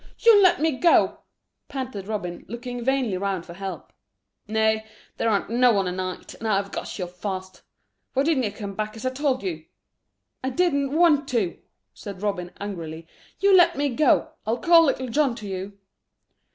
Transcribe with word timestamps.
"You 0.17 0.41
let 0.41 0.59
me 0.59 0.79
go," 0.79 1.19
panted 1.67 2.07
Robin, 2.07 2.43
looking 2.49 2.83
vainly 2.83 3.17
round 3.17 3.45
for 3.45 3.53
help. 3.53 3.93
"Nay, 4.47 4.83
there 5.17 5.29
aren't 5.29 5.51
no 5.51 5.71
one 5.73 5.87
a 5.87 5.91
nigh, 5.91 6.23
and 6.39 6.47
I've 6.47 6.71
got 6.71 6.97
yer 6.97 7.05
fast. 7.05 7.61
Why 8.13 8.23
didn't 8.23 8.41
yer 8.41 8.49
come 8.51 8.73
back 8.73 8.95
as 8.95 9.05
I 9.05 9.11
told 9.11 9.43
you?" 9.43 9.65
"I 10.43 10.49
didn't 10.49 10.91
want 10.97 11.27
to," 11.27 11.59
said 11.93 12.23
Robin 12.23 12.49
angrily. 12.59 13.05
"You 13.41 13.55
let 13.55 13.75
me 13.77 13.89
go. 13.89 14.31
I'll 14.43 14.57
call 14.57 14.85
Little 14.85 15.07
John 15.09 15.35
to 15.35 15.47
you." 15.47 15.77